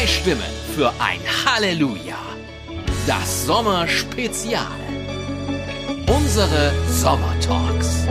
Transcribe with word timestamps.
Zwei 0.00 0.06
Stimmen 0.06 0.42
für 0.74 0.90
ein 0.98 1.20
Halleluja. 1.44 2.16
Das 3.06 3.44
Sommerspezial. 3.44 4.64
Unsere 6.08 6.72
Sommertalks. 6.88 8.06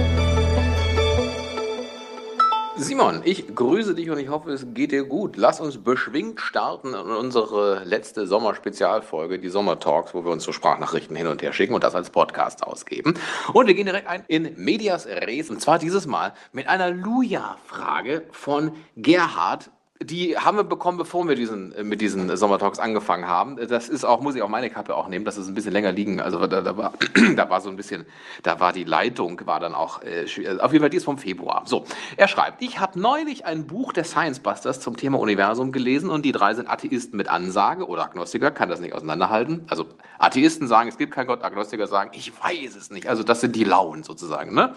Simon, 2.75 3.21
ich 3.25 3.55
grüße 3.55 3.95
dich 3.95 4.11
und 4.11 4.19
ich 4.19 4.29
hoffe, 4.29 4.51
es 4.51 4.67
geht 4.75 4.91
dir 4.91 5.03
gut. 5.03 5.35
Lass 5.35 5.59
uns 5.59 5.79
beschwingt 5.83 6.39
starten 6.41 6.89
in 6.89 7.09
unsere 7.09 7.83
letzte 7.85 8.27
Sommerspezialfolge, 8.27 9.39
die 9.39 9.49
Sommertalks, 9.49 10.13
wo 10.13 10.23
wir 10.23 10.31
uns 10.31 10.43
so 10.43 10.51
Sprachnachrichten 10.51 11.15
hin 11.15 11.25
und 11.25 11.41
her 11.41 11.53
schicken 11.53 11.73
und 11.73 11.83
das 11.83 11.95
als 11.95 12.11
Podcast 12.11 12.61
ausgeben. 12.61 13.15
Und 13.51 13.65
wir 13.65 13.73
gehen 13.73 13.87
direkt 13.87 14.07
ein 14.07 14.23
in 14.27 14.53
Medias 14.57 15.07
Res 15.07 15.49
und 15.49 15.59
zwar 15.59 15.79
dieses 15.79 16.05
Mal 16.05 16.35
mit 16.51 16.67
einer 16.67 16.91
Luja-Frage 16.91 18.27
von 18.29 18.73
Gerhard 18.95 19.71
die 20.01 20.37
haben 20.37 20.55
wir 20.55 20.63
bekommen, 20.63 20.97
bevor 20.97 21.27
wir 21.27 21.35
diesen, 21.35 21.73
äh, 21.73 21.83
mit 21.83 21.99
diesen 21.99 22.35
Sommertalks 22.37 22.79
angefangen 22.79 23.27
haben. 23.27 23.57
Das 23.67 23.89
ist 23.89 24.05
auch, 24.05 24.21
muss 24.21 24.33
ich 24.33 24.41
auch 24.41 24.47
meine 24.47 24.69
Kappe 24.69 24.95
auch 24.95 25.09
nehmen, 25.09 25.25
das 25.25 25.37
ist 25.37 25.49
ein 25.49 25.55
bisschen 25.55 25.73
länger 25.73 25.91
liegen. 25.91 26.21
Also 26.21 26.47
da, 26.47 26.61
da, 26.61 26.77
war, 26.77 26.93
da 27.35 27.49
war 27.49 27.59
so 27.59 27.69
ein 27.69 27.75
bisschen, 27.75 28.05
da 28.41 28.61
war 28.61 28.71
die 28.71 28.85
Leitung, 28.85 29.41
war 29.45 29.59
dann 29.59 29.75
auch, 29.75 30.01
äh, 30.01 30.23
äh, 30.23 30.59
auf 30.61 30.71
jeden 30.71 30.83
Fall 30.83 30.89
die 30.89 30.97
ist 30.97 31.03
vom 31.03 31.17
Februar. 31.17 31.63
So, 31.65 31.83
er 32.15 32.29
schreibt, 32.29 32.61
ich 32.61 32.79
habe 32.79 32.97
neulich 32.97 33.45
ein 33.45 33.67
Buch 33.67 33.91
der 33.91 34.05
Science 34.05 34.39
Busters 34.39 34.79
zum 34.79 34.95
Thema 34.95 35.19
Universum 35.19 35.73
gelesen 35.73 36.09
und 36.09 36.23
die 36.23 36.31
drei 36.31 36.53
sind 36.53 36.69
Atheisten 36.69 37.17
mit 37.17 37.27
Ansage 37.27 37.85
oder 37.85 38.05
Agnostiker, 38.05 38.51
kann 38.51 38.69
das 38.69 38.79
nicht 38.79 38.93
auseinanderhalten. 38.93 39.65
Also 39.67 39.85
Atheisten 40.17 40.69
sagen, 40.69 40.87
es 40.87 40.97
gibt 40.97 41.13
keinen 41.13 41.27
Gott, 41.27 41.43
Agnostiker 41.43 41.87
sagen, 41.87 42.11
ich 42.13 42.31
weiß 42.41 42.77
es 42.77 42.89
nicht. 42.89 43.07
Also 43.07 43.23
das 43.23 43.41
sind 43.41 43.53
die 43.53 43.65
Lauen 43.65 44.03
sozusagen. 44.03 44.55
Ne? 44.55 44.73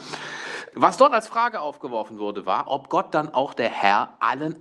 Was 0.74 0.96
dort 0.96 1.12
als 1.12 1.28
Frage 1.28 1.60
aufgeworfen 1.60 2.18
wurde, 2.18 2.44
war, 2.44 2.64
ob 2.66 2.88
Gott 2.88 3.14
dann 3.14 3.32
auch 3.32 3.54
der 3.54 3.68
Herr 3.68 4.14
allen 4.20 4.56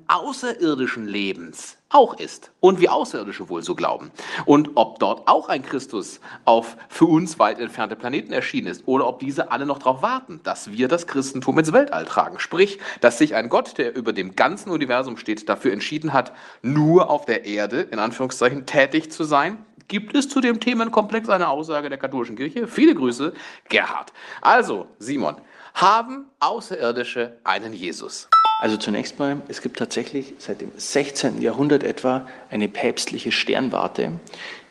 außerirdischen 0.51 1.07
Lebens 1.07 1.77
auch 1.89 2.17
ist 2.17 2.51
und 2.59 2.79
wie 2.79 2.89
Außerirdische 2.89 3.49
wohl 3.49 3.63
so 3.63 3.75
glauben. 3.75 4.11
Und 4.45 4.71
ob 4.75 4.99
dort 4.99 5.27
auch 5.27 5.49
ein 5.49 5.61
Christus 5.61 6.19
auf 6.45 6.77
für 6.89 7.05
uns 7.05 7.37
weit 7.39 7.59
entfernte 7.59 7.95
Planeten 7.95 8.31
erschienen 8.31 8.67
ist 8.67 8.87
oder 8.87 9.07
ob 9.07 9.19
diese 9.19 9.51
alle 9.51 9.65
noch 9.65 9.79
darauf 9.79 10.01
warten, 10.01 10.39
dass 10.43 10.71
wir 10.71 10.87
das 10.87 11.07
Christentum 11.07 11.59
ins 11.59 11.73
Weltall 11.73 12.05
tragen. 12.05 12.39
Sprich, 12.39 12.79
dass 13.01 13.17
sich 13.17 13.35
ein 13.35 13.49
Gott, 13.49 13.77
der 13.77 13.95
über 13.95 14.13
dem 14.13 14.35
ganzen 14.35 14.71
Universum 14.71 15.17
steht, 15.17 15.47
dafür 15.49 15.73
entschieden 15.73 16.13
hat, 16.13 16.33
nur 16.61 17.09
auf 17.09 17.25
der 17.25 17.45
Erde, 17.45 17.81
in 17.81 17.99
Anführungszeichen, 17.99 18.65
tätig 18.65 19.11
zu 19.11 19.23
sein, 19.23 19.65
Gibt 19.87 20.15
es 20.15 20.29
zu 20.29 20.39
dem 20.39 20.61
Themenkomplex 20.61 21.27
eine 21.27 21.49
Aussage 21.49 21.89
der 21.89 21.97
katholischen 21.97 22.37
Kirche? 22.37 22.65
Viele 22.65 22.95
Grüße, 22.95 23.33
Gerhard. 23.67 24.13
Also, 24.41 24.87
Simon, 24.99 25.35
haben 25.73 26.27
Außerirdische 26.39 27.39
einen 27.43 27.73
Jesus? 27.73 28.29
Also 28.61 28.77
zunächst 28.77 29.17
mal, 29.17 29.41
es 29.47 29.63
gibt 29.63 29.79
tatsächlich 29.79 30.35
seit 30.37 30.61
dem 30.61 30.71
16. 30.77 31.41
Jahrhundert 31.41 31.83
etwa 31.83 32.27
eine 32.51 32.67
päpstliche 32.67 33.31
Sternwarte, 33.31 34.11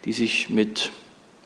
die 0.05 0.13
sich 0.13 0.49
mit 0.49 0.93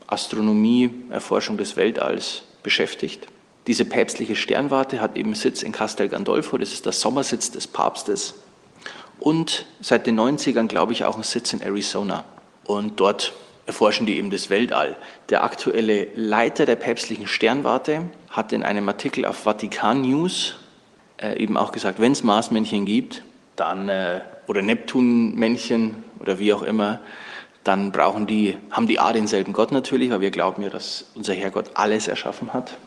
Astronomie, 0.05 0.91
Erforschung 1.09 1.57
des 1.57 1.75
Weltalls 1.75 2.43
beschäftigt. 2.61 3.25
Diese 3.65 3.83
päpstliche 3.83 4.35
Sternwarte 4.35 5.01
hat 5.01 5.17
eben 5.17 5.33
Sitz 5.33 5.63
in 5.63 5.71
Castel 5.71 6.07
Gandolfo, 6.07 6.59
das 6.59 6.71
ist 6.71 6.85
der 6.85 6.91
Sommersitz 6.91 7.49
des 7.49 7.65
Papstes. 7.65 8.35
Und 9.19 9.65
seit 9.81 10.05
den 10.05 10.19
90ern, 10.19 10.67
glaube 10.67 10.93
ich, 10.93 11.03
auch 11.03 11.15
einen 11.15 11.23
Sitz 11.23 11.51
in 11.51 11.61
Arizona. 11.61 12.25
Und 12.63 12.99
dort 12.99 13.33
erforschen 13.65 14.05
die 14.05 14.17
eben 14.17 14.29
das 14.29 14.51
Weltall. 14.51 14.97
Der 15.29 15.43
aktuelle 15.43 16.09
Leiter 16.13 16.67
der 16.67 16.75
päpstlichen 16.75 17.25
Sternwarte 17.25 18.03
hat 18.29 18.53
in 18.53 18.61
einem 18.61 18.87
Artikel 18.87 19.25
auf 19.25 19.37
Vatikan 19.37 20.03
News 20.03 20.57
äh, 21.21 21.37
eben 21.41 21.57
auch 21.57 21.71
gesagt, 21.71 21.99
wenn 21.99 22.11
es 22.11 22.23
Marsmännchen 22.23 22.85
gibt, 22.85 23.23
dann 23.55 23.89
äh, 23.89 24.21
oder 24.47 24.61
Neptunmännchen 24.61 26.03
oder 26.19 26.39
wie 26.39 26.53
auch 26.53 26.63
immer, 26.63 26.99
dann 27.63 27.91
brauchen 27.91 28.27
die, 28.27 28.57
haben 28.69 28.87
die 28.87 28.99
A 28.99 29.11
denselben 29.11 29.53
Gott 29.53 29.71
natürlich, 29.71 30.11
weil 30.11 30.21
wir 30.21 30.31
glauben 30.31 30.61
ja, 30.61 30.69
dass 30.69 31.05
unser 31.15 31.33
Herrgott 31.33 31.71
alles 31.73 32.07
erschaffen 32.07 32.53
hat. 32.53 32.77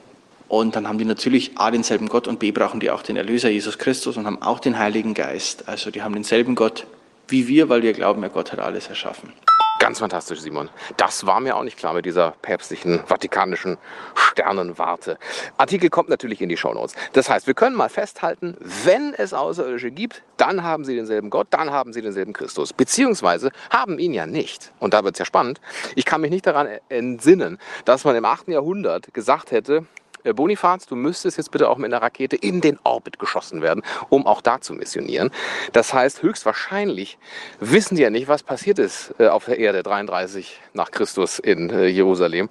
Und 0.46 0.76
dann 0.76 0.88
haben 0.88 0.98
die 0.98 1.04
natürlich 1.04 1.58
A 1.58 1.70
denselben 1.70 2.08
Gott 2.08 2.28
und 2.28 2.38
B 2.38 2.52
brauchen 2.52 2.80
die 2.80 2.90
auch 2.90 3.02
den 3.02 3.16
Erlöser 3.16 3.50
Jesus 3.50 3.76
Christus 3.78 4.16
und 4.16 4.24
haben 4.24 4.40
auch 4.40 4.60
den 4.60 4.78
Heiligen 4.78 5.14
Geist. 5.14 5.68
Also 5.68 5.90
die 5.90 6.02
haben 6.02 6.14
denselben 6.14 6.54
Gott 6.54 6.86
wie 7.28 7.46
wir, 7.46 7.68
weil 7.68 7.82
wir 7.82 7.92
glauben, 7.92 8.22
ja, 8.22 8.28
Gott 8.28 8.52
hat 8.52 8.58
alles 8.58 8.88
erschaffen. 8.88 9.32
Ganz 9.78 10.00
fantastisch, 10.00 10.40
Simon. 10.40 10.70
Das 10.96 11.24
war 11.24 11.38
mir 11.38 11.56
auch 11.56 11.62
nicht 11.62 11.78
klar 11.78 11.94
mit 11.94 12.04
dieser 12.04 12.32
päpstlichen, 12.42 13.00
vatikanischen 13.06 13.78
Sternenwarte. 14.14 15.18
Artikel 15.56 15.88
kommt 15.88 16.08
natürlich 16.08 16.40
in 16.40 16.48
die 16.48 16.56
Shownotes. 16.56 16.96
Das 17.12 17.30
heißt, 17.30 17.46
wir 17.46 17.54
können 17.54 17.76
mal 17.76 17.88
festhalten, 17.88 18.56
wenn 18.58 19.14
es 19.14 19.32
Außerirdische 19.32 19.92
gibt, 19.92 20.24
dann 20.36 20.64
haben 20.64 20.84
sie 20.84 20.96
denselben 20.96 21.30
Gott, 21.30 21.46
dann 21.50 21.70
haben 21.70 21.92
sie 21.92 22.02
denselben 22.02 22.32
Christus. 22.32 22.72
Beziehungsweise 22.72 23.52
haben 23.70 24.00
ihn 24.00 24.12
ja 24.12 24.26
nicht. 24.26 24.72
Und 24.80 24.94
da 24.94 25.04
wird 25.04 25.14
es 25.14 25.20
ja 25.20 25.24
spannend. 25.24 25.60
Ich 25.94 26.04
kann 26.04 26.20
mich 26.22 26.30
nicht 26.30 26.46
daran 26.46 26.68
entsinnen, 26.88 27.58
dass 27.84 28.04
man 28.04 28.16
im 28.16 28.24
8. 28.24 28.48
Jahrhundert 28.48 29.14
gesagt 29.14 29.52
hätte, 29.52 29.86
Bonifaz, 30.24 30.86
du 30.86 30.96
müsstest 30.96 31.36
jetzt 31.36 31.50
bitte 31.50 31.68
auch 31.68 31.78
mit 31.78 31.92
einer 31.92 32.02
Rakete 32.02 32.36
in 32.36 32.60
den 32.60 32.78
Orbit 32.84 33.18
geschossen 33.18 33.62
werden, 33.62 33.82
um 34.08 34.26
auch 34.26 34.40
da 34.40 34.60
zu 34.60 34.74
missionieren. 34.74 35.30
Das 35.72 35.92
heißt, 35.92 36.22
höchstwahrscheinlich 36.22 37.18
wissen 37.60 37.96
die 37.96 38.02
ja 38.02 38.10
nicht, 38.10 38.28
was 38.28 38.42
passiert 38.42 38.78
ist 38.78 39.14
äh, 39.18 39.28
auf 39.28 39.46
der 39.46 39.58
Erde 39.58 39.82
33 39.82 40.60
nach 40.72 40.90
Christus 40.90 41.38
in 41.38 41.70
äh, 41.70 41.86
Jerusalem. 41.86 42.48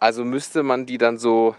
Also 0.00 0.24
müsste 0.24 0.62
man 0.62 0.86
die 0.86 0.98
dann 0.98 1.18
so 1.18 1.54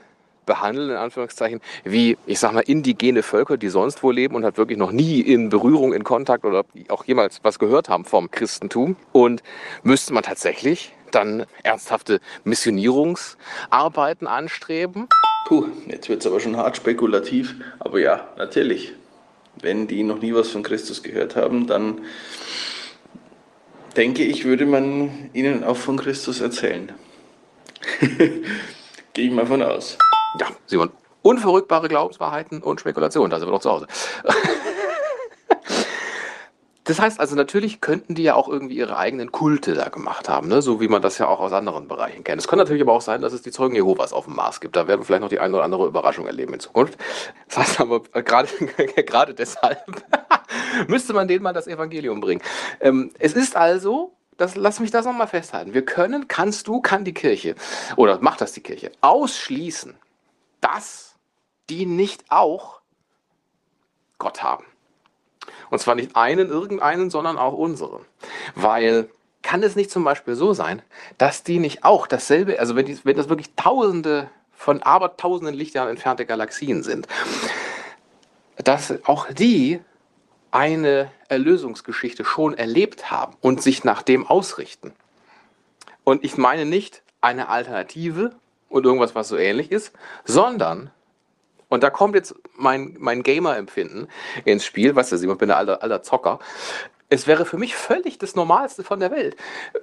behandeln, 0.45 0.91
in 0.91 0.95
Anführungszeichen, 0.95 1.61
wie, 1.83 2.17
ich 2.25 2.39
sag 2.39 2.53
mal, 2.53 2.61
indigene 2.61 3.23
Völker, 3.23 3.57
die 3.57 3.69
sonst 3.69 4.03
wo 4.03 4.11
leben 4.11 4.35
und 4.35 4.43
halt 4.43 4.57
wirklich 4.57 4.77
noch 4.77 4.91
nie 4.91 5.19
in 5.19 5.49
Berührung, 5.49 5.93
in 5.93 6.03
Kontakt 6.03 6.45
oder 6.45 6.63
auch 6.89 7.05
jemals 7.05 7.39
was 7.43 7.59
gehört 7.59 7.89
haben 7.89 8.05
vom 8.05 8.29
Christentum. 8.31 8.95
Und 9.11 9.43
müsste 9.83 10.13
man 10.13 10.23
tatsächlich 10.23 10.93
dann 11.11 11.45
ernsthafte 11.63 12.19
Missionierungsarbeiten 12.43 14.27
anstreben. 14.27 15.07
Puh, 15.45 15.67
jetzt 15.87 16.09
wird 16.09 16.21
es 16.21 16.27
aber 16.27 16.39
schon 16.39 16.57
hart 16.57 16.75
spekulativ. 16.75 17.55
Aber 17.79 17.99
ja, 17.99 18.27
natürlich. 18.37 18.93
Wenn 19.61 19.87
die 19.87 20.03
noch 20.03 20.19
nie 20.19 20.33
was 20.33 20.49
von 20.49 20.63
Christus 20.63 21.01
gehört 21.01 21.35
haben, 21.35 21.67
dann 21.67 22.01
denke 23.95 24.23
ich, 24.23 24.43
würde 24.43 24.65
man 24.65 25.29
ihnen 25.33 25.63
auch 25.63 25.77
von 25.77 25.97
Christus 25.97 26.41
erzählen. 26.41 26.91
Gehe 29.13 29.27
ich 29.27 29.31
mal 29.31 29.45
von 29.45 29.61
aus. 29.61 29.97
Ja, 30.39 30.47
Simon. 30.65 30.89
Unverrückbare 31.21 31.87
Glaubenswahrheiten 31.87 32.61
und 32.61 32.79
Spekulationen, 32.81 33.31
da 33.31 33.39
sind 33.39 33.47
wir 33.47 33.53
doch 33.53 33.61
zu 33.61 33.71
Hause. 33.71 33.87
Das 36.85 36.99
heißt 36.99 37.19
also, 37.19 37.35
natürlich 37.35 37.81
könnten 37.81 38.13
die 38.13 38.21
ja 38.21 38.35
auch 38.35 38.47
irgendwie 38.47 38.75
ihre 38.75 38.95
eigenen 38.95 39.31
Kulte 39.31 39.73
da 39.73 39.89
gemacht 39.89 40.29
haben, 40.29 40.47
ne? 40.47 40.61
so 40.61 40.79
wie 40.79 40.87
man 40.87 41.01
das 41.01 41.17
ja 41.17 41.27
auch 41.27 41.39
aus 41.39 41.51
anderen 41.51 41.87
Bereichen 41.87 42.23
kennt. 42.23 42.39
Es 42.39 42.47
kann 42.47 42.59
natürlich 42.59 42.83
aber 42.83 42.93
auch 42.93 43.01
sein, 43.01 43.21
dass 43.21 43.33
es 43.33 43.41
die 43.41 43.51
Zeugen 43.51 43.75
Jehovas 43.75 44.13
auf 44.13 44.25
dem 44.25 44.35
Mars 44.35 44.61
gibt. 44.61 44.75
Da 44.75 44.87
werden 44.87 45.01
wir 45.01 45.05
vielleicht 45.05 45.21
noch 45.21 45.29
die 45.29 45.39
eine 45.39 45.55
oder 45.55 45.63
andere 45.63 45.87
Überraschung 45.87 46.27
erleben 46.27 46.53
in 46.53 46.59
Zukunft. 46.59 46.99
Das 47.47 47.57
heißt 47.57 47.81
aber, 47.81 48.01
äh, 48.13 48.21
gerade, 48.21 48.49
gerade 49.05 49.33
deshalb 49.33 49.83
müsste 50.87 51.13
man 51.13 51.27
denen 51.27 51.41
mal 51.41 51.53
das 51.53 51.65
Evangelium 51.65 52.21
bringen. 52.21 52.43
Ähm, 52.79 53.11
es 53.17 53.33
ist 53.33 53.55
also, 53.55 54.13
das, 54.37 54.55
lass 54.55 54.79
mich 54.79 54.91
das 54.91 55.05
nochmal 55.05 55.27
festhalten. 55.27 55.73
Wir 55.73 55.85
können, 55.85 56.27
kannst 56.27 56.67
du, 56.67 56.81
kann 56.81 57.03
die 57.03 57.15
Kirche, 57.15 57.55
oder 57.95 58.19
macht 58.21 58.41
das 58.41 58.53
die 58.53 58.61
Kirche, 58.61 58.91
ausschließen, 59.01 59.97
dass 60.61 61.15
die 61.71 61.87
nicht 61.87 62.25
auch 62.29 62.81
Gott 64.19 64.43
haben. 64.43 64.65
Und 65.69 65.79
zwar 65.79 65.95
nicht 65.95 66.15
einen, 66.15 66.49
irgendeinen, 66.49 67.09
sondern 67.09 67.37
auch 67.37 67.53
unseren. 67.53 68.01
Weil 68.55 69.09
kann 69.41 69.61
es 69.61 69.75
nicht 69.75 69.91
zum 69.91 70.03
Beispiel 70.03 70.35
so 70.35 70.53
sein, 70.53 70.81
dass 71.17 71.43
die 71.43 71.59
nicht 71.59 71.83
auch 71.83 72.07
dasselbe, 72.07 72.59
also 72.59 72.75
wenn, 72.75 72.87
die, 72.87 72.99
wenn 73.03 73.15
das 73.15 73.29
wirklich 73.29 73.53
tausende 73.55 74.29
von 74.51 74.81
abertausenden 74.81 75.55
Lichtjahren 75.55 75.89
entfernte 75.89 76.25
Galaxien 76.25 76.81
sind, 76.81 77.07
dass 78.57 78.93
auch 79.05 79.31
die 79.31 79.81
eine 80.49 81.11
Erlösungsgeschichte 81.27 82.25
schon 82.25 82.57
erlebt 82.57 83.11
haben 83.11 83.35
und 83.41 83.61
sich 83.61 83.83
nach 83.83 84.01
dem 84.01 84.25
ausrichten. 84.25 84.93
Und 86.03 86.23
ich 86.23 86.37
meine 86.37 86.65
nicht 86.65 87.03
eine 87.21 87.49
Alternative 87.49 88.31
und 88.69 88.85
irgendwas, 88.85 89.15
was 89.15 89.27
so 89.27 89.37
ähnlich 89.37 89.71
ist, 89.71 89.91
sondern 90.23 90.91
und 91.69 91.83
da 91.83 91.89
kommt 91.89 92.15
jetzt 92.15 92.35
mein, 92.57 92.95
mein 92.99 93.23
Gamer-Empfinden 93.23 94.07
ins 94.45 94.65
Spiel. 94.65 94.95
Weißt 94.95 95.11
du, 95.11 95.15
ich 95.15 95.37
bin 95.37 95.51
ein 95.51 95.57
alter, 95.57 95.81
alter 95.81 96.03
Zocker. 96.03 96.39
Es 97.07 97.27
wäre 97.27 97.45
für 97.45 97.57
mich 97.57 97.75
völlig 97.75 98.17
das 98.17 98.35
Normalste 98.35 98.83
von 98.83 98.99
der 98.99 99.11
Welt. 99.11 99.35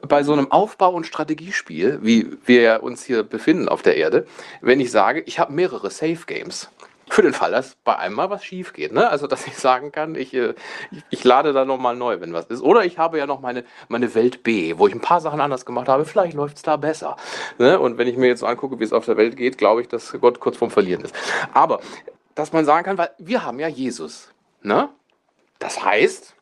Bei 0.07 0.25
so 0.25 0.33
einem 0.33 0.51
Aufbau- 0.51 0.93
und 0.93 1.07
Strategiespiel, 1.07 2.01
wie 2.03 2.37
wir 2.47 2.83
uns 2.83 3.05
hier 3.05 3.23
befinden 3.23 3.69
auf 3.69 3.83
der 3.83 3.97
Erde, 3.97 4.27
wenn 4.61 4.81
ich 4.81 4.91
sage, 4.91 5.21
ich 5.21 5.39
habe 5.39 5.53
mehrere 5.53 5.91
Safe 5.91 6.19
Games. 6.27 6.69
Für 7.11 7.23
den 7.23 7.35
Fall, 7.35 7.51
dass 7.51 7.75
bei 7.85 7.97
einem 7.97 8.15
mal 8.15 8.31
was 8.31 8.45
schief 8.45 8.73
geht. 8.73 8.93
Ne? 8.93 9.09
Also, 9.09 9.27
dass 9.27 9.47
ich 9.47 9.57
sagen 9.57 9.93
kann, 9.93 10.15
ich, 10.15 10.33
äh, 10.35 10.55
ich, 10.91 11.03
ich 11.11 11.25
lade 11.25 11.53
da 11.53 11.65
nochmal 11.65 11.97
neu, 11.97 12.21
wenn 12.21 12.33
was 12.33 12.47
ist. 12.47 12.63
Oder 12.63 12.85
ich 12.85 12.99
habe 12.99 13.19
ja 13.19 13.27
noch 13.27 13.41
meine, 13.41 13.65
meine 13.89 14.15
Welt 14.15 14.43
B, 14.43 14.79
wo 14.79 14.87
ich 14.87 14.95
ein 14.95 15.01
paar 15.01 15.21
Sachen 15.21 15.41
anders 15.41 15.67
gemacht 15.67 15.89
habe. 15.89 16.05
Vielleicht 16.05 16.35
läuft 16.35 16.57
es 16.57 16.63
da 16.63 16.77
besser. 16.77 17.17
Ne? 17.59 17.79
Und 17.79 17.99
wenn 17.99 18.09
ich 18.09 18.17
mir 18.17 18.29
jetzt 18.29 18.41
so 18.41 18.47
angucke, 18.47 18.79
wie 18.81 18.85
es 18.85 18.93
auf 18.93 19.05
der 19.05 19.17
Welt 19.17 19.37
geht, 19.37 19.59
glaube 19.59 19.83
ich, 19.83 19.89
dass 19.89 20.13
Gott 20.21 20.41
kurz 20.41 20.57
vorm 20.57 20.71
Verlieren 20.71 21.05
ist. 21.05 21.15
Aber, 21.53 21.81
dass 22.35 22.53
man 22.53 22.65
sagen 22.65 22.85
kann, 22.85 22.99
weil 22.99 23.11
wir 23.19 23.45
haben 23.45 23.59
ja 23.59 23.69
Jesus. 23.69 24.31
Ne? 24.63 24.89
Das 25.59 25.85
heißt, 25.85 26.35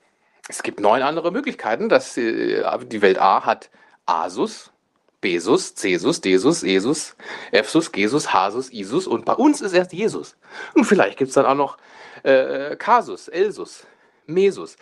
Es 0.51 0.65
gibt 0.65 0.81
neun 0.81 1.03
andere 1.03 1.31
Möglichkeiten. 1.31 1.89
Das, 1.89 2.17
äh, 2.17 2.65
die 2.87 3.03
Welt 3.03 3.19
A 3.21 3.47
hat 3.47 3.71
Asus, 4.05 4.73
Besus, 5.21 5.75
Cesus, 5.75 6.21
Desus, 6.21 6.63
Esus, 6.63 7.17
Epsus, 7.53 7.91
Jesus, 7.95 8.33
Hasus, 8.33 8.73
Isus 8.73 9.07
und 9.07 9.25
bei 9.25 9.35
uns 9.35 9.61
ist 9.61 9.73
erst 9.73 9.93
Jesus. 9.93 10.37
Und 10.75 10.85
vielleicht 10.85 11.19
gibt 11.19 11.29
es 11.29 11.35
dann 11.35 11.47
auch 11.47 11.55
noch 11.55 11.77
äh, 12.23 12.77
Kasus, 12.77 13.29
Elsus, 13.29 13.87
Mesus. 14.27 14.77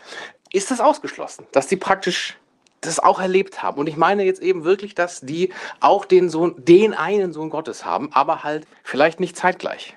Ist 0.52 0.70
das 0.70 0.81
ausgeschlossen, 0.81 1.46
dass 1.52 1.67
die 1.67 1.76
praktisch 1.76 2.38
das 2.81 3.00
auch 3.00 3.20
erlebt 3.20 3.62
haben? 3.62 3.79
Und 3.79 3.88
ich 3.88 3.96
meine 3.96 4.25
jetzt 4.25 4.40
eben 4.40 4.64
wirklich, 4.64 4.94
dass 4.94 5.20
die 5.20 5.52
auch 5.81 6.05
den 6.05 6.31
Sohn, 6.31 6.55
den 6.56 6.94
einen 6.94 7.32
Sohn 7.32 7.50
Gottes 7.50 7.84
haben, 7.84 8.11
aber 8.12 8.44
halt 8.44 8.67
vielleicht 8.84 9.20
nicht 9.20 9.37
zeitgleich. 9.37 9.96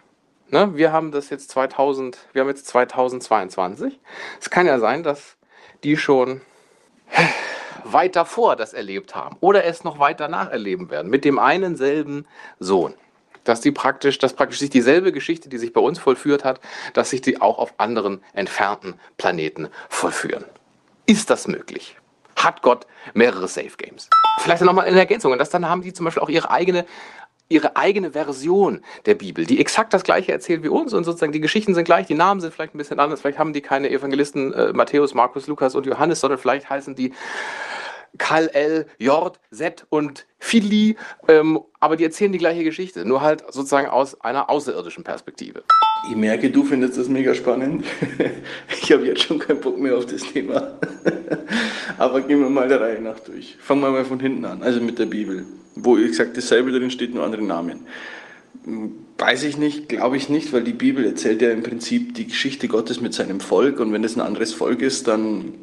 Ne? 0.50 0.76
Wir 0.76 0.92
haben 0.92 1.12
das 1.12 1.30
jetzt 1.30 1.50
2000, 1.52 2.18
wir 2.34 2.42
haben 2.42 2.50
jetzt 2.50 2.68
2022. 2.68 4.00
Es 4.40 4.50
kann 4.50 4.66
ja 4.66 4.80
sein, 4.80 5.04
dass 5.04 5.38
die 5.84 5.98
schon 5.98 6.42
weit 7.86 8.16
davor 8.16 8.56
das 8.56 8.74
erlebt 8.74 9.16
haben 9.16 9.38
oder 9.40 9.66
es 9.66 9.84
noch 9.84 10.00
weiter 10.00 10.28
nacherleben 10.28 10.90
werden 10.90 11.10
mit 11.10 11.26
dem 11.26 11.40
einen 11.40 11.76
selben 11.76 12.26
Sohn. 12.60 12.94
Dass 13.44 13.62
die 13.62 13.72
praktisch, 13.72 14.20
dass 14.20 14.34
praktisch 14.34 14.60
sich 14.60 14.70
dieselbe 14.70 15.12
Geschichte, 15.12 15.50
die 15.50 15.58
sich 15.58 15.74
bei 15.74 15.82
uns 15.82 15.98
vollführt 15.98 16.44
hat, 16.44 16.60
dass 16.94 17.10
sich 17.10 17.22
die 17.22 17.42
auch 17.42 17.58
auf 17.58 17.74
anderen 17.78 18.24
entfernten 18.34 19.00
Planeten 19.18 19.70
vollführen. 19.90 20.46
Ist 21.08 21.30
das 21.32 21.48
möglich? 21.48 21.98
Hat 22.36 22.62
Gott 22.62 22.86
mehrere 23.14 23.48
Safe 23.48 23.76
Games? 23.78 24.10
Vielleicht 24.40 24.62
nochmal 24.64 24.88
in 24.88 24.96
Ergänzung. 24.96 25.32
Und 25.32 25.40
das 25.40 25.50
dann 25.50 25.68
haben 25.68 25.82
die 25.82 25.94
zum 25.94 26.06
Beispiel 26.06 26.22
auch 26.24 26.30
ihre 26.30 26.52
eigene 26.52 26.86
ihre 27.52 27.76
eigene 27.76 28.12
Version 28.12 28.82
der 29.06 29.16
Bibel, 29.16 29.46
die 29.46 29.60
exakt 29.60 29.94
das 29.94 30.04
gleiche 30.04 30.32
erzählt 30.32 30.64
wie 30.64 30.70
uns 30.70 30.94
und 30.94 31.04
sozusagen 31.04 31.32
die 31.32 31.42
Geschichten 31.42 31.74
sind 31.74 31.86
gleich, 31.86 32.08
die 32.08 32.16
Namen 32.16 32.42
sind 32.42 32.54
vielleicht 32.54 32.74
ein 32.74 32.78
bisschen 32.78 33.00
anders, 33.00 33.22
vielleicht 33.22 33.38
haben 33.38 33.54
die 33.54 33.62
keine 33.62 33.90
Evangelisten 33.90 34.54
äh, 34.54 34.74
Matthäus, 34.74 35.14
Markus, 35.14 35.48
Lukas 35.48 35.76
und 35.76 35.86
Johannes, 35.86 36.20
sondern 36.22 36.40
vielleicht 36.40 36.70
heißen 36.70 36.96
die 36.96 37.14
Kal 38.18 38.50
El, 38.54 38.88
Jord, 38.98 39.40
Set 39.52 39.86
und 39.90 40.28
Fili, 40.38 40.98
ähm, 41.28 41.62
aber 41.80 41.96
die 41.96 42.04
erzählen 42.04 42.32
die 42.32 42.38
gleiche 42.38 42.64
Geschichte, 42.64 43.06
nur 43.06 43.22
halt 43.22 43.44
sozusagen 43.52 43.88
aus 43.88 44.20
einer 44.22 44.50
außerirdischen 44.50 45.04
Perspektive. 45.04 45.64
Ich 46.10 46.16
merke, 46.16 46.50
du 46.50 46.64
findest 46.64 46.98
das 46.98 47.08
mega 47.08 47.34
spannend. 47.34 47.86
Ich 48.82 48.92
habe 48.92 49.06
jetzt 49.06 49.22
schon 49.22 49.40
keinen 49.40 49.62
Bock 49.62 49.78
mehr 49.78 49.96
auf 49.96 50.06
das 50.06 50.22
Thema. 50.22 50.74
Aber 51.98 52.22
gehen 52.22 52.42
wir 52.42 52.50
mal 52.50 52.68
der 52.68 52.82
Reihe 52.82 53.00
nach 53.00 53.20
durch. 53.20 53.56
Fangen 53.62 53.82
wir 53.82 53.92
mal 53.92 54.04
von 54.04 54.20
hinten 54.20 54.44
an, 54.44 54.64
also 54.64 54.82
mit 54.82 55.00
der 55.00 55.06
Bibel, 55.06 55.46
wo, 55.76 55.94
gesagt, 55.96 56.38
dasselbe 56.38 56.72
drin 56.72 56.92
steht, 56.92 57.14
nur 57.14 57.24
andere 57.24 57.44
Namen. 57.44 57.82
Weiß 59.18 59.44
ich 59.44 59.58
nicht, 59.58 59.90
glaube 59.90 60.18
ich 60.18 60.30
nicht, 60.30 60.54
weil 60.54 60.64
die 60.64 60.74
Bibel 60.74 61.06
erzählt 61.06 61.42
ja 61.42 61.52
im 61.52 61.64
Prinzip 61.64 62.16
die 62.16 62.28
Geschichte 62.28 62.68
Gottes 62.68 63.02
mit 63.02 63.14
seinem 63.14 63.40
Volk 63.40 63.80
und 63.80 63.94
wenn 63.94 64.04
es 64.04 64.16
ein 64.16 64.22
anderes 64.22 64.54
Volk 64.54 64.82
ist, 64.82 65.08
dann 65.08 65.54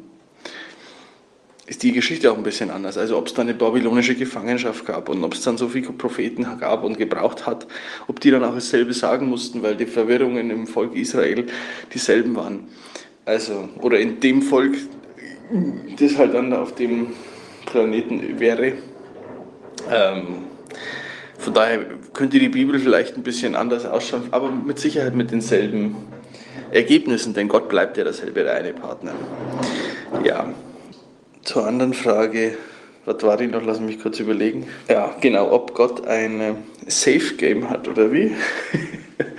ist 1.69 1.83
die 1.83 1.91
Geschichte 1.91 2.31
auch 2.31 2.37
ein 2.37 2.43
bisschen 2.43 2.71
anders. 2.71 2.97
Also 2.97 3.15
ob 3.15 3.27
es 3.27 3.35
da 3.35 3.43
eine 3.43 3.53
babylonische 3.53 4.15
Gefangenschaft 4.15 4.87
gab 4.87 5.07
und 5.07 5.23
ob 5.23 5.35
es 5.35 5.43
dann 5.43 5.57
so 5.57 5.67
viele 5.67 5.91
Propheten 5.91 6.47
gab 6.59 6.83
und 6.83 6.97
gebraucht 6.97 7.45
hat, 7.45 7.67
ob 8.07 8.19
die 8.19 8.31
dann 8.31 8.43
auch 8.43 8.55
dasselbe 8.55 8.93
sagen 8.93 9.27
mussten, 9.27 9.61
weil 9.61 9.75
die 9.75 9.85
Verwirrungen 9.85 10.49
im 10.49 10.65
Volk 10.65 10.95
Israel 10.95 11.45
dieselben 11.93 12.35
waren. 12.35 12.67
Also, 13.25 13.69
oder 13.81 13.99
in 13.99 14.19
dem 14.19 14.41
Volk, 14.41 14.77
das 15.99 16.17
halt 16.17 16.33
dann 16.33 16.51
auf 16.53 16.73
dem 16.73 17.07
Planeten 17.67 18.39
wäre. 18.39 18.73
Ähm, 19.89 20.45
von 21.37 21.53
daher 21.53 21.85
könnte 22.13 22.37
die 22.37 22.49
Bibel 22.49 22.79
vielleicht 22.79 23.15
ein 23.15 23.23
bisschen 23.23 23.55
anders 23.55 23.85
ausschauen, 23.85 24.23
aber 24.31 24.51
mit 24.51 24.77
Sicherheit 24.79 25.15
mit 25.15 25.31
denselben 25.31 25.95
Ergebnissen, 26.71 27.33
denn 27.33 27.47
Gott 27.47 27.69
bleibt 27.69 27.97
ja 27.97 28.03
derselbe, 28.03 28.43
der 28.43 28.55
eine 28.55 28.73
Partner. 28.73 29.13
Ja, 30.23 30.53
zur 31.43 31.65
anderen 31.65 31.93
Frage, 31.93 32.57
was 33.05 33.23
war 33.23 33.37
die 33.37 33.47
noch? 33.47 33.63
Lass 33.65 33.79
mich 33.79 33.99
kurz 33.99 34.19
überlegen. 34.19 34.67
Ja, 34.87 35.15
genau, 35.19 35.51
ob 35.51 35.73
Gott 35.73 36.05
ein 36.05 36.41
äh, 36.41 36.53
Safe 36.87 37.35
Game 37.37 37.69
hat 37.69 37.87
oder 37.87 38.11
wie? 38.11 38.35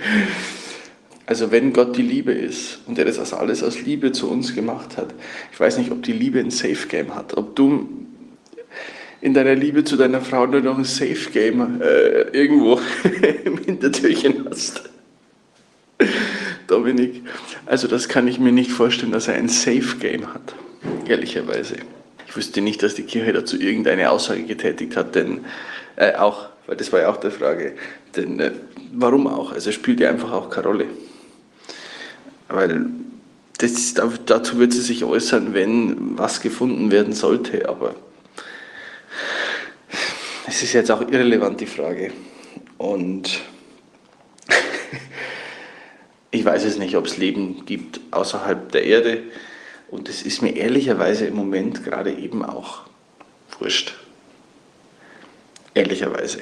also 1.25 1.51
wenn 1.51 1.71
Gott 1.71 1.95
die 1.95 2.01
Liebe 2.01 2.33
ist 2.33 2.79
und 2.87 2.97
er 2.99 3.05
das 3.05 3.33
alles 3.33 3.63
aus 3.63 3.81
Liebe 3.81 4.11
zu 4.11 4.29
uns 4.29 4.55
gemacht 4.55 4.97
hat, 4.97 5.13
ich 5.53 5.59
weiß 5.59 5.77
nicht, 5.77 5.91
ob 5.91 6.03
die 6.03 6.11
Liebe 6.11 6.39
ein 6.39 6.51
Safe 6.51 6.87
Game 6.87 7.15
hat, 7.15 7.37
ob 7.37 7.55
du 7.55 7.87
in 9.21 9.33
deiner 9.33 9.55
Liebe 9.55 9.83
zu 9.83 9.95
deiner 9.95 10.21
Frau 10.21 10.45
nur 10.47 10.61
noch 10.61 10.77
ein 10.77 10.83
Safe 10.83 11.29
Game 11.31 11.81
äh, 11.81 12.21
irgendwo 12.31 12.79
im 13.45 13.57
Hintertürchen 13.59 14.47
hast. 14.49 14.89
Dominik, 16.67 17.21
also 17.65 17.87
das 17.87 18.07
kann 18.07 18.27
ich 18.27 18.39
mir 18.39 18.51
nicht 18.51 18.71
vorstellen, 18.71 19.11
dass 19.11 19.27
er 19.27 19.35
ein 19.35 19.49
Safe 19.49 19.97
Game 19.99 20.33
hat 20.33 20.55
ehrlicherweise. 21.05 21.75
Ich 22.27 22.35
wüsste 22.35 22.61
nicht, 22.61 22.81
dass 22.81 22.95
die 22.95 23.03
Kirche 23.03 23.33
dazu 23.33 23.59
irgendeine 23.59 24.09
Aussage 24.09 24.43
getätigt 24.43 24.95
hat, 24.95 25.15
denn 25.15 25.41
äh, 25.97 26.15
auch, 26.15 26.47
weil 26.65 26.77
das 26.77 26.91
war 26.91 27.01
ja 27.01 27.09
auch 27.09 27.17
die 27.17 27.29
Frage, 27.29 27.73
denn 28.15 28.39
äh, 28.39 28.51
warum 28.93 29.27
auch? 29.27 29.51
Also 29.51 29.71
spielt 29.71 29.99
ja 29.99 30.09
einfach 30.09 30.31
auch 30.31 30.49
keine 30.49 30.67
Rolle. 30.67 30.85
Weil 32.47 32.85
das, 33.57 33.93
dazu 34.25 34.59
wird 34.59 34.73
sie 34.73 34.81
sich 34.81 35.03
äußern, 35.03 35.53
wenn 35.53 36.17
was 36.17 36.41
gefunden 36.41 36.89
werden 36.91 37.13
sollte, 37.13 37.69
aber 37.69 37.95
es 40.51 40.63
ist 40.63 40.73
jetzt 40.73 40.91
auch 40.91 40.99
irrelevant, 40.99 41.61
die 41.61 41.65
Frage. 41.65 42.11
Und 42.77 43.39
ich 46.31 46.43
weiß 46.43 46.65
es 46.65 46.77
nicht, 46.77 46.97
ob 46.97 47.05
es 47.05 47.15
Leben 47.15 47.65
gibt 47.65 48.01
außerhalb 48.11 48.69
der 48.69 48.83
Erde. 48.83 49.23
Und 49.89 50.09
das 50.09 50.23
ist 50.23 50.41
mir 50.41 50.57
ehrlicherweise 50.57 51.25
im 51.25 51.35
Moment 51.35 51.85
gerade 51.85 52.11
eben 52.11 52.43
auch 52.43 52.81
wurscht. 53.59 53.95
Ehrlicherweise. 55.73 56.41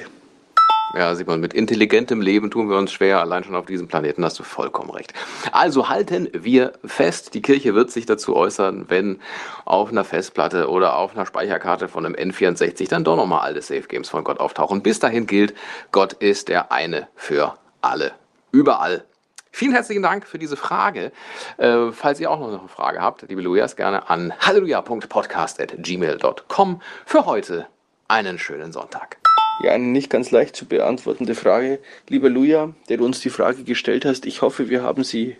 Ja, 0.92 1.14
Simon, 1.14 1.40
mit 1.40 1.54
intelligentem 1.54 2.20
Leben 2.20 2.50
tun 2.50 2.68
wir 2.68 2.76
uns 2.76 2.92
schwer, 2.92 3.20
allein 3.20 3.44
schon 3.44 3.54
auf 3.54 3.66
diesem 3.66 3.86
Planeten 3.86 4.24
hast 4.24 4.40
du 4.40 4.42
vollkommen 4.42 4.90
recht. 4.90 5.14
Also 5.52 5.88
halten 5.88 6.28
wir 6.32 6.72
fest, 6.84 7.34
die 7.34 7.42
Kirche 7.42 7.76
wird 7.76 7.92
sich 7.92 8.06
dazu 8.06 8.34
äußern, 8.34 8.86
wenn 8.88 9.20
auf 9.64 9.90
einer 9.90 10.02
Festplatte 10.02 10.68
oder 10.68 10.96
auf 10.96 11.14
einer 11.14 11.26
Speicherkarte 11.26 11.86
von 11.86 12.04
einem 12.04 12.16
N64 12.16 12.88
dann 12.88 13.04
doch 13.04 13.14
nochmal 13.14 13.42
alte 13.42 13.62
Safe 13.62 13.82
Games 13.82 14.08
von 14.08 14.24
Gott 14.24 14.40
auftauchen. 14.40 14.82
Bis 14.82 14.98
dahin 14.98 15.26
gilt, 15.26 15.54
Gott 15.92 16.14
ist 16.14 16.48
der 16.48 16.72
eine 16.72 17.06
für 17.14 17.54
alle. 17.80 18.10
Überall 18.50 19.04
Vielen 19.52 19.72
herzlichen 19.72 20.02
Dank 20.02 20.26
für 20.26 20.38
diese 20.38 20.56
Frage. 20.56 21.12
Äh, 21.56 21.90
falls 21.90 22.20
ihr 22.20 22.30
auch 22.30 22.38
noch 22.38 22.46
eine 22.48 22.60
Frage 22.68 23.02
habt, 23.02 23.22
liebe 23.28 23.42
Lujas, 23.42 23.74
gerne 23.74 24.08
an 24.08 24.32
halleluja.podcast.gmail.com. 24.38 26.80
Für 27.04 27.26
heute 27.26 27.66
einen 28.06 28.38
schönen 28.38 28.70
Sonntag. 28.72 29.16
Ja, 29.62 29.72
eine 29.72 29.84
nicht 29.84 30.10
ganz 30.10 30.30
leicht 30.30 30.56
zu 30.56 30.66
beantwortende 30.66 31.34
Frage. 31.34 31.80
Lieber 32.08 32.30
Luja, 32.30 32.72
der 32.88 32.96
du 32.96 33.04
uns 33.04 33.20
die 33.20 33.30
Frage 33.30 33.64
gestellt 33.64 34.04
hast, 34.04 34.26
ich 34.26 34.42
hoffe, 34.42 34.68
wir 34.70 34.82
haben 34.82 35.04
sie 35.04 35.36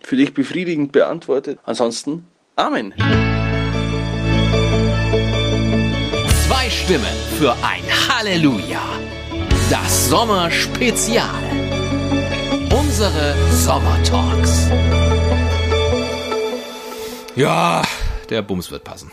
für 0.00 0.16
dich 0.16 0.34
befriedigend 0.34 0.92
beantwortet. 0.92 1.58
Ansonsten, 1.64 2.26
Amen. 2.56 2.94
Zwei 6.46 6.70
Stimmen 6.70 7.04
für 7.38 7.52
ein 7.52 7.82
Halleluja. 8.08 8.82
Das 9.70 10.08
Sommerspezial 10.08 11.64
unsere 12.94 13.34
Sommertalks. 13.50 14.68
Ja, 17.34 17.82
der 18.30 18.42
Bums 18.42 18.70
wird 18.70 18.84
passen. 18.84 19.10